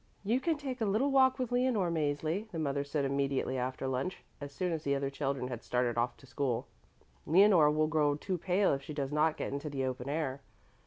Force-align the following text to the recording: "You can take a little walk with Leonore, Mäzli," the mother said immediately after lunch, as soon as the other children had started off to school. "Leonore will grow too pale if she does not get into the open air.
"You 0.23 0.39
can 0.39 0.57
take 0.57 0.81
a 0.81 0.85
little 0.85 1.11
walk 1.11 1.37
with 1.37 1.51
Leonore, 1.51 1.91
Mäzli," 1.91 2.49
the 2.49 2.57
mother 2.57 2.83
said 2.83 3.05
immediately 3.05 3.55
after 3.55 3.87
lunch, 3.87 4.23
as 4.41 4.51
soon 4.51 4.71
as 4.71 4.83
the 4.83 4.95
other 4.95 5.11
children 5.11 5.47
had 5.49 5.61
started 5.63 5.95
off 5.95 6.17
to 6.17 6.25
school. 6.25 6.65
"Leonore 7.27 7.69
will 7.69 7.85
grow 7.85 8.15
too 8.15 8.39
pale 8.39 8.73
if 8.73 8.81
she 8.81 8.95
does 8.95 9.11
not 9.11 9.37
get 9.37 9.53
into 9.53 9.69
the 9.69 9.85
open 9.85 10.09
air. 10.09 10.41